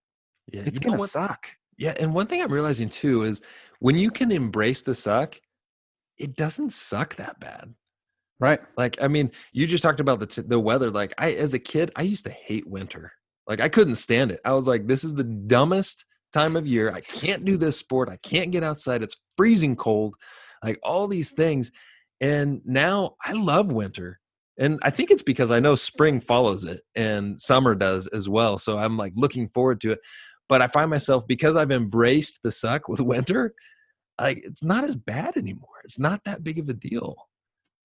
Yeah 0.52 0.62
it's 0.66 0.78
going 0.78 0.99
to 0.99 1.07
suck. 1.07 1.49
Yeah 1.76 1.95
and 1.99 2.14
one 2.14 2.26
thing 2.26 2.42
i'm 2.42 2.52
realizing 2.52 2.88
too 2.88 3.23
is 3.25 3.40
when 3.80 3.97
you 3.97 4.11
can 4.11 4.33
embrace 4.33 4.83
the 4.83 4.95
suck 4.95 5.40
it 6.16 6.37
doesn't 6.37 6.73
suck 6.73 7.14
that 7.16 7.38
bad. 7.38 7.75
Right. 8.40 8.61
Like 8.76 8.99
i 9.00 9.09
mean 9.09 9.30
you 9.52 9.66
just 9.66 9.83
talked 9.83 10.00
about 10.00 10.21
the 10.21 10.26
t- 10.26 10.42
the 10.42 10.59
weather 10.59 10.90
like 10.90 11.12
i 11.18 11.33
as 11.33 11.54
a 11.54 11.59
kid 11.59 11.90
i 11.97 12.02
used 12.02 12.25
to 12.25 12.30
hate 12.30 12.68
winter. 12.68 13.12
Like 13.47 13.61
i 13.61 13.68
couldn't 13.68 13.97
stand 13.97 14.30
it. 14.30 14.40
I 14.45 14.52
was 14.52 14.66
like 14.66 14.87
this 14.87 15.04
is 15.04 15.14
the 15.14 15.25
dumbest 15.25 16.04
time 16.33 16.57
of 16.57 16.66
year. 16.66 16.92
I 16.92 17.00
can't 17.00 17.45
do 17.45 17.57
this 17.57 17.78
sport. 17.78 18.09
I 18.09 18.16
can't 18.16 18.50
get 18.50 18.62
outside. 18.62 19.02
It's 19.02 19.16
freezing 19.37 19.76
cold. 19.76 20.14
Like 20.62 20.78
all 20.83 21.09
these 21.09 21.30
things. 21.30 21.73
And 22.21 22.61
now 22.64 23.16
I 23.25 23.33
love 23.33 23.73
winter. 23.73 24.21
And 24.58 24.78
I 24.82 24.90
think 24.90 25.10
it's 25.10 25.22
because 25.22 25.50
I 25.50 25.60
know 25.60 25.74
spring 25.74 26.20
follows 26.20 26.64
it 26.64 26.80
and 26.94 27.40
summer 27.40 27.74
does 27.74 28.06
as 28.08 28.28
well. 28.28 28.58
So 28.58 28.78
I'm 28.78 28.96
like 28.96 29.12
looking 29.16 29.48
forward 29.48 29.80
to 29.82 29.92
it. 29.92 30.00
But 30.48 30.62
I 30.62 30.66
find 30.66 30.90
myself 30.90 31.26
because 31.26 31.56
I've 31.56 31.70
embraced 31.70 32.40
the 32.42 32.50
suck 32.50 32.88
with 32.88 33.00
winter, 33.00 33.54
like 34.20 34.38
it's 34.42 34.64
not 34.64 34.84
as 34.84 34.96
bad 34.96 35.36
anymore. 35.36 35.68
It's 35.84 35.98
not 35.98 36.24
that 36.24 36.42
big 36.42 36.58
of 36.58 36.68
a 36.68 36.72
deal. 36.72 37.16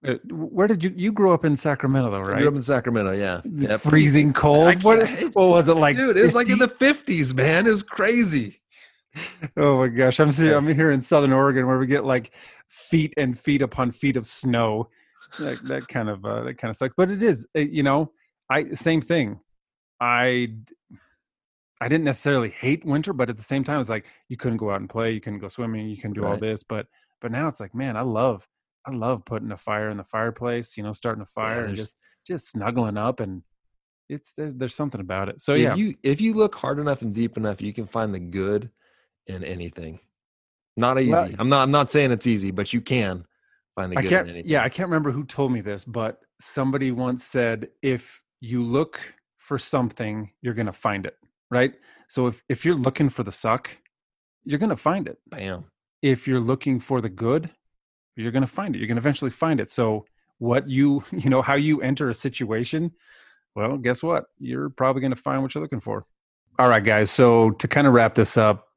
Uh, 0.05 0.15
where 0.29 0.67
did 0.67 0.83
you 0.83 0.93
you 0.95 1.11
grew 1.11 1.33
up 1.33 1.45
in 1.45 1.55
Sacramento, 1.55 2.11
though, 2.11 2.21
right? 2.21 2.37
I 2.37 2.39
grew 2.39 2.49
up 2.49 2.55
in 2.55 2.61
Sacramento, 2.61 3.11
yeah. 3.11 3.41
Yep. 3.45 3.81
Freezing 3.81 4.33
cold. 4.33 4.81
What, 4.83 5.09
what 5.33 5.47
was 5.47 5.67
it 5.67 5.75
like? 5.75 5.95
Dude, 5.97 6.17
it 6.17 6.23
was 6.23 6.35
like 6.35 6.49
in 6.49 6.59
the 6.59 6.67
fifties, 6.67 7.33
man. 7.33 7.67
It 7.67 7.71
was 7.71 7.83
crazy 7.83 8.61
oh 9.57 9.77
my 9.79 9.87
gosh, 9.87 10.19
I'm 10.19 10.31
here, 10.31 10.57
I'm 10.57 10.67
here 10.67 10.91
in 10.91 11.01
Southern 11.01 11.33
Oregon 11.33 11.67
where 11.67 11.77
we 11.77 11.87
get 11.87 12.05
like 12.05 12.31
feet 12.67 13.13
and 13.17 13.37
feet 13.37 13.61
upon 13.61 13.91
feet 13.91 14.17
of 14.17 14.25
snow. 14.25 14.89
That, 15.39 15.67
that 15.67 15.87
kind 15.87 16.09
of 16.09 16.23
uh, 16.25 16.43
that 16.43 16.57
kind 16.57 16.69
of 16.69 16.75
sucks, 16.75 16.93
but 16.95 17.09
it 17.09 17.21
is 17.21 17.47
uh, 17.57 17.61
you 17.61 17.83
know 17.83 18.11
I 18.49 18.73
same 18.73 19.01
thing. 19.01 19.39
I 19.99 20.49
I 21.81 21.87
didn't 21.87 22.05
necessarily 22.05 22.49
hate 22.49 22.85
winter, 22.85 23.13
but 23.13 23.29
at 23.29 23.37
the 23.37 23.43
same 23.43 23.63
time, 23.63 23.79
it's 23.79 23.89
like 23.89 24.05
you 24.29 24.37
couldn't 24.37 24.57
go 24.57 24.71
out 24.71 24.79
and 24.79 24.89
play, 24.89 25.11
you 25.11 25.21
couldn't 25.21 25.39
go 25.39 25.47
swimming, 25.47 25.89
you 25.89 25.97
can 25.97 26.13
do 26.13 26.21
right. 26.21 26.31
all 26.31 26.37
this, 26.37 26.63
but 26.63 26.87
but 27.21 27.31
now 27.31 27.47
it's 27.47 27.59
like, 27.59 27.73
man, 27.73 27.97
I 27.97 28.01
love 28.01 28.47
I 28.85 28.91
love 28.91 29.25
putting 29.25 29.51
a 29.51 29.57
fire 29.57 29.89
in 29.89 29.97
the 29.97 30.03
fireplace, 30.03 30.77
you 30.77 30.83
know, 30.83 30.93
starting 30.93 31.21
a 31.21 31.25
fire 31.25 31.61
yeah, 31.61 31.69
and 31.69 31.77
just 31.77 31.95
just 32.25 32.49
snuggling 32.49 32.97
up 32.97 33.19
and 33.19 33.43
it's 34.09 34.31
there's 34.37 34.55
there's 34.55 34.75
something 34.75 35.01
about 35.01 35.29
it. 35.29 35.41
So 35.41 35.53
if 35.53 35.59
yeah, 35.59 35.75
you 35.75 35.95
if 36.03 36.21
you 36.21 36.33
look 36.33 36.55
hard 36.55 36.79
enough 36.79 37.01
and 37.01 37.13
deep 37.13 37.37
enough, 37.37 37.61
you 37.61 37.73
can 37.73 37.85
find 37.85 38.13
the 38.13 38.19
good 38.19 38.69
in 39.27 39.43
anything. 39.43 39.99
Not 40.75 40.99
easy. 40.99 41.11
Well, 41.11 41.29
I'm 41.39 41.49
not. 41.49 41.63
I'm 41.63 41.71
not 41.71 41.91
saying 41.91 42.11
it's 42.11 42.27
easy, 42.27 42.51
but 42.51 42.73
you 42.73 42.81
can 42.81 43.25
find 43.75 43.91
the 43.91 43.97
I 43.97 44.03
can't, 44.03 44.27
anything. 44.27 44.49
Yeah, 44.49 44.63
I 44.63 44.69
can't 44.69 44.89
remember 44.89 45.11
who 45.11 45.23
told 45.25 45.51
me 45.51 45.61
this, 45.61 45.83
but 45.83 46.19
somebody 46.39 46.91
once 46.91 47.23
said, 47.23 47.69
if 47.81 48.21
you 48.41 48.63
look 48.63 48.99
for 49.37 49.57
something, 49.57 50.31
you're 50.41 50.53
gonna 50.53 50.73
find 50.73 51.05
it. 51.05 51.17
Right. 51.51 51.73
So 52.07 52.27
if 52.27 52.43
if 52.49 52.65
you're 52.65 52.75
looking 52.75 53.09
for 53.09 53.23
the 53.23 53.31
suck, 53.31 53.69
you're 54.43 54.59
gonna 54.59 54.77
find 54.77 55.07
it. 55.07 55.17
Bam. 55.27 55.65
If 56.01 56.27
you're 56.27 56.39
looking 56.39 56.79
for 56.79 57.01
the 57.01 57.09
good, 57.09 57.49
you're 58.15 58.31
gonna 58.31 58.47
find 58.47 58.75
it. 58.75 58.79
You're 58.79 58.87
gonna 58.87 58.99
eventually 58.99 59.31
find 59.31 59.59
it. 59.59 59.69
So 59.69 60.05
what 60.39 60.69
you 60.69 61.03
you 61.11 61.29
know 61.29 61.41
how 61.41 61.55
you 61.55 61.81
enter 61.81 62.09
a 62.09 62.15
situation, 62.15 62.91
well, 63.55 63.77
guess 63.77 64.01
what? 64.01 64.25
You're 64.39 64.69
probably 64.69 65.01
gonna 65.01 65.15
find 65.15 65.41
what 65.41 65.53
you're 65.53 65.61
looking 65.61 65.79
for. 65.79 66.03
All 66.59 66.69
right, 66.69 66.83
guys. 66.83 67.09
So 67.09 67.51
to 67.51 67.67
kind 67.67 67.87
of 67.87 67.93
wrap 67.93 68.15
this 68.15 68.37
up, 68.37 68.67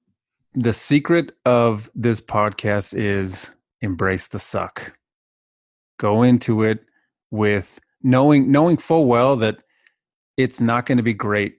the 0.55 0.73
secret 0.73 1.33
of 1.45 1.91
this 1.95 2.21
podcast 2.21 2.95
is 2.97 3.55
embrace 3.83 4.29
the 4.29 4.39
suck. 4.39 4.97
Go 5.99 6.23
into 6.23 6.63
it 6.63 6.81
with 7.31 7.79
knowing 8.03 8.51
knowing 8.51 8.77
full 8.77 9.07
well 9.07 9.37
that 9.37 9.59
it's 10.37 10.61
not 10.61 10.87
going 10.87 10.99
to 10.99 11.03
be 11.03 11.15
great. 11.15 11.57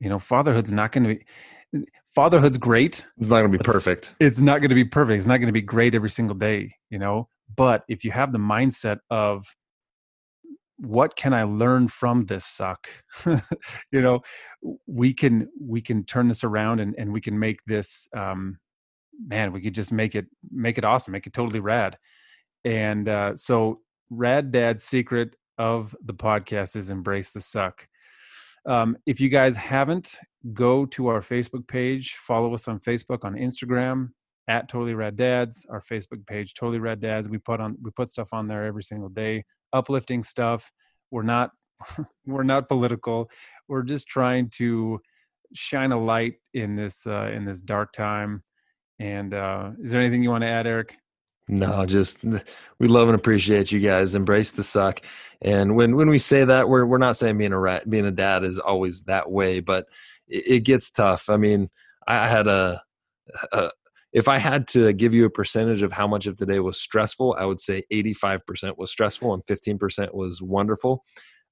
You 0.00 0.08
know, 0.08 0.18
fatherhood's 0.18 0.72
not 0.72 0.92
going 0.92 1.04
to 1.04 1.14
be 1.14 1.86
fatherhood's 2.14 2.58
great. 2.58 3.06
It's 3.18 3.28
not 3.28 3.40
going 3.40 3.52
to 3.52 3.58
be 3.58 3.64
perfect. 3.64 4.14
It's 4.20 4.40
not 4.40 4.58
going 4.58 4.70
to 4.70 4.74
be 4.74 4.84
perfect. 4.84 5.18
It's 5.18 5.26
not 5.26 5.38
going 5.38 5.46
to 5.46 5.52
be 5.52 5.62
great 5.62 5.94
every 5.94 6.10
single 6.10 6.36
day, 6.36 6.72
you 6.90 6.98
know. 6.98 7.28
But 7.56 7.84
if 7.88 8.04
you 8.04 8.10
have 8.10 8.32
the 8.32 8.38
mindset 8.38 8.98
of 9.10 9.46
what 10.78 11.16
can 11.16 11.32
i 11.32 11.42
learn 11.42 11.88
from 11.88 12.26
this 12.26 12.44
suck 12.44 12.86
you 13.26 14.00
know 14.00 14.20
we 14.86 15.12
can 15.14 15.48
we 15.60 15.80
can 15.80 16.04
turn 16.04 16.28
this 16.28 16.44
around 16.44 16.80
and, 16.80 16.94
and 16.98 17.12
we 17.12 17.20
can 17.20 17.38
make 17.38 17.60
this 17.66 18.08
um 18.14 18.58
man 19.26 19.52
we 19.52 19.60
could 19.60 19.74
just 19.74 19.92
make 19.92 20.14
it 20.14 20.26
make 20.50 20.78
it 20.78 20.84
awesome 20.84 21.12
make 21.12 21.26
it 21.26 21.32
totally 21.32 21.60
rad 21.60 21.96
and 22.64 23.08
uh 23.08 23.34
so 23.36 23.80
rad 24.10 24.52
dad's 24.52 24.82
secret 24.82 25.36
of 25.58 25.94
the 26.04 26.14
podcast 26.14 26.76
is 26.76 26.90
embrace 26.90 27.32
the 27.32 27.40
suck 27.40 27.86
um, 28.66 28.96
if 29.06 29.20
you 29.20 29.28
guys 29.28 29.54
haven't 29.56 30.16
go 30.52 30.84
to 30.86 31.06
our 31.06 31.20
facebook 31.20 31.66
page 31.68 32.14
follow 32.14 32.52
us 32.52 32.68
on 32.68 32.78
facebook 32.80 33.24
on 33.24 33.34
instagram 33.34 34.08
at 34.48 34.68
totally 34.68 34.94
rad 34.94 35.16
dads 35.16 35.64
our 35.70 35.80
facebook 35.80 36.24
page 36.26 36.54
totally 36.54 36.78
rad 36.78 37.00
dads 37.00 37.28
we 37.28 37.38
put 37.38 37.60
on 37.60 37.76
we 37.82 37.90
put 37.92 38.08
stuff 38.08 38.28
on 38.32 38.46
there 38.46 38.64
every 38.64 38.82
single 38.82 39.08
day 39.08 39.44
uplifting 39.72 40.24
stuff. 40.24 40.72
We're 41.10 41.22
not 41.22 41.50
we're 42.26 42.42
not 42.42 42.68
political. 42.68 43.30
We're 43.68 43.82
just 43.82 44.08
trying 44.08 44.50
to 44.50 45.00
shine 45.54 45.92
a 45.92 46.00
light 46.00 46.34
in 46.54 46.76
this 46.76 47.06
uh, 47.06 47.30
in 47.32 47.44
this 47.44 47.60
dark 47.60 47.92
time. 47.92 48.42
And 48.98 49.34
uh, 49.34 49.72
is 49.82 49.90
there 49.90 50.00
anything 50.00 50.22
you 50.22 50.30
want 50.30 50.42
to 50.42 50.48
add, 50.48 50.66
Eric? 50.66 50.96
No, 51.48 51.86
just 51.86 52.24
we 52.24 52.88
love 52.88 53.08
and 53.08 53.16
appreciate 53.16 53.70
you 53.70 53.78
guys. 53.78 54.14
Embrace 54.14 54.52
the 54.52 54.64
suck. 54.64 55.00
And 55.40 55.76
when 55.76 55.94
when 55.94 56.08
we 56.08 56.18
say 56.18 56.44
that, 56.44 56.68
we're 56.68 56.84
we're 56.84 56.98
not 56.98 57.16
saying 57.16 57.38
being 57.38 57.52
a 57.52 57.58
rat, 57.58 57.88
being 57.88 58.06
a 58.06 58.10
dad 58.10 58.42
is 58.42 58.58
always 58.58 59.02
that 59.02 59.30
way, 59.30 59.60
but 59.60 59.86
it, 60.26 60.46
it 60.46 60.60
gets 60.60 60.90
tough. 60.90 61.28
I 61.28 61.36
mean, 61.36 61.70
I 62.08 62.26
had 62.26 62.48
a, 62.48 62.82
a 63.52 63.70
if 64.12 64.28
I 64.28 64.38
had 64.38 64.66
to 64.68 64.92
give 64.92 65.14
you 65.14 65.24
a 65.26 65.30
percentage 65.30 65.82
of 65.82 65.92
how 65.92 66.06
much 66.06 66.26
of 66.26 66.38
the 66.38 66.46
day 66.46 66.58
was 66.58 66.80
stressful, 66.80 67.36
I 67.38 67.44
would 67.44 67.60
say 67.60 67.84
85% 67.92 68.78
was 68.78 68.90
stressful 68.90 69.34
and 69.34 69.44
15% 69.44 70.14
was 70.14 70.40
wonderful. 70.40 71.04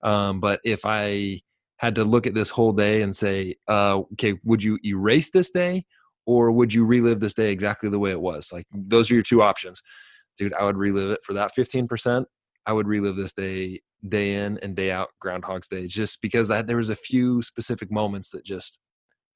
Um, 0.03 0.41
but 0.41 0.61
if 0.65 0.87
I 0.87 1.43
had 1.77 1.97
to 1.97 2.05
look 2.05 2.27
at 2.27 2.33
this 2.33 2.49
whole 2.49 2.73
day 2.73 3.03
and 3.03 3.15
say, 3.15 3.57
uh, 3.69 3.99
okay, 4.15 4.39
would 4.45 4.63
you 4.63 4.79
erase 4.83 5.31
this 5.31 5.51
day 5.51 5.85
or 6.27 6.51
would 6.53 6.73
you 6.73 6.85
relive 6.85 7.21
this 7.21 7.35
day 7.35 7.51
exactly 7.51 7.89
the 7.89 7.99
way 7.99 8.11
it 8.11 8.21
was? 8.21 8.53
Like 8.53 8.67
those 8.73 9.11
are 9.11 9.15
your 9.15 9.23
two 9.23 9.43
options. 9.43 9.83
Dude, 10.37 10.55
I 10.55 10.65
would 10.65 10.77
relive 10.77 11.11
it 11.11 11.21
for 11.25 11.35
that 11.35 11.53
15%. 11.57 12.25
I 12.67 12.73
would 12.73 12.89
relive 12.89 13.17
this 13.17 13.33
day 13.33 13.81
day 14.09 14.35
in 14.35 14.59
and 14.59 14.77
day 14.77 14.91
out 14.91 15.09
groundhog's 15.21 15.69
day 15.69 15.87
just 15.87 16.21
because 16.21 16.49
that 16.49 16.67
there 16.67 16.77
was 16.77 16.91
a 16.91 16.97
few 16.97 17.41
specific 17.43 17.91
moments 17.91 18.31
that 18.31 18.45
just 18.45 18.79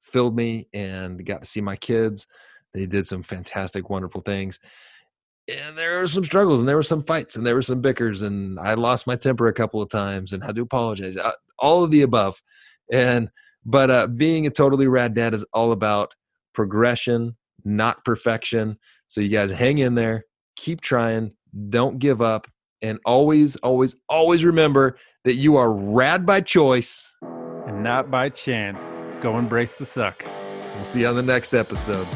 filled 0.03 0.35
me 0.35 0.67
and 0.73 1.25
got 1.25 1.41
to 1.41 1.49
see 1.49 1.61
my 1.61 1.75
kids 1.75 2.27
they 2.73 2.85
did 2.85 3.07
some 3.07 3.23
fantastic 3.23 3.89
wonderful 3.89 4.21
things 4.21 4.59
and 5.47 5.75
there 5.75 5.99
were 5.99 6.07
some 6.07 6.23
struggles 6.23 6.59
and 6.59 6.69
there 6.69 6.75
were 6.75 6.83
some 6.83 7.01
fights 7.01 7.35
and 7.35 7.45
there 7.45 7.55
were 7.55 7.61
some 7.61 7.81
bickers 7.81 8.21
and 8.21 8.59
i 8.59 8.75
lost 8.75 9.07
my 9.07 9.15
temper 9.15 9.47
a 9.47 9.53
couple 9.53 9.81
of 9.81 9.89
times 9.89 10.33
and 10.33 10.43
had 10.43 10.55
to 10.55 10.61
apologize 10.61 11.17
uh, 11.17 11.31
all 11.57 11.83
of 11.83 11.91
the 11.91 12.03
above 12.03 12.39
and 12.91 13.29
but 13.65 13.91
uh, 13.91 14.07
being 14.07 14.45
a 14.45 14.51
totally 14.51 14.87
rad 14.87 15.13
dad 15.13 15.33
is 15.33 15.45
all 15.53 15.71
about 15.71 16.13
progression 16.59 17.37
not 17.63 18.03
perfection 18.03 18.77
so 19.07 19.21
you 19.21 19.29
guys 19.29 19.49
hang 19.49 19.77
in 19.77 19.95
there 19.95 20.25
keep 20.57 20.81
trying 20.81 21.31
don't 21.69 21.99
give 21.99 22.21
up 22.21 22.47
and 22.81 22.99
always, 23.05 23.55
always, 23.57 23.95
always 24.07 24.43
remember 24.43 24.97
that 25.25 25.35
you 25.35 25.57
are 25.57 25.73
rad 25.73 26.25
by 26.25 26.41
choice 26.41 27.13
and 27.67 27.83
not 27.83 28.09
by 28.09 28.29
chance. 28.29 29.03
Go 29.21 29.37
embrace 29.37 29.75
the 29.75 29.85
suck. 29.85 30.25
We'll 30.75 30.85
see 30.85 31.01
you 31.01 31.07
on 31.07 31.15
the 31.15 31.21
next 31.21 31.53
episode. 31.53 32.07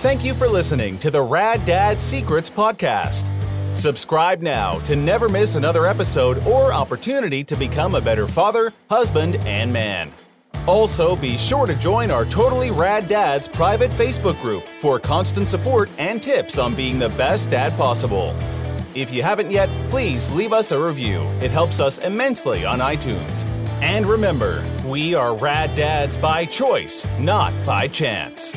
Thank 0.00 0.24
you 0.24 0.32
for 0.32 0.46
listening 0.46 0.98
to 0.98 1.10
the 1.10 1.20
Rad 1.20 1.64
Dad 1.64 2.00
Secrets 2.00 2.48
Podcast. 2.48 3.28
Subscribe 3.74 4.40
now 4.40 4.72
to 4.80 4.96
never 4.96 5.28
miss 5.28 5.56
another 5.56 5.86
episode 5.86 6.44
or 6.46 6.72
opportunity 6.72 7.44
to 7.44 7.56
become 7.56 7.94
a 7.94 8.00
better 8.00 8.26
father, 8.26 8.72
husband, 8.88 9.36
and 9.44 9.72
man. 9.72 10.10
Also, 10.68 11.16
be 11.16 11.38
sure 11.38 11.66
to 11.66 11.74
join 11.76 12.10
our 12.10 12.26
Totally 12.26 12.70
Rad 12.70 13.08
Dads 13.08 13.48
private 13.48 13.90
Facebook 13.92 14.38
group 14.42 14.64
for 14.64 15.00
constant 15.00 15.48
support 15.48 15.88
and 15.98 16.22
tips 16.22 16.58
on 16.58 16.74
being 16.74 16.98
the 16.98 17.08
best 17.08 17.48
dad 17.48 17.72
possible. 17.78 18.36
If 18.94 19.10
you 19.10 19.22
haven't 19.22 19.50
yet, 19.50 19.70
please 19.88 20.30
leave 20.30 20.52
us 20.52 20.70
a 20.70 20.78
review. 20.78 21.22
It 21.40 21.50
helps 21.50 21.80
us 21.80 21.96
immensely 22.00 22.66
on 22.66 22.80
iTunes. 22.80 23.46
And 23.80 24.04
remember, 24.04 24.62
we 24.84 25.14
are 25.14 25.34
rad 25.34 25.74
dads 25.74 26.18
by 26.18 26.44
choice, 26.44 27.06
not 27.18 27.54
by 27.64 27.88
chance. 27.88 28.54